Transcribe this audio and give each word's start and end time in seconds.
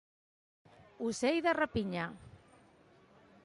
Ocell 1.09 1.37
de 1.49 1.55
rapinya. 1.59 2.07